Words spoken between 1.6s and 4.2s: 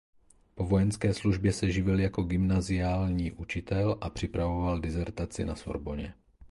živil jako gymnaziální učitel a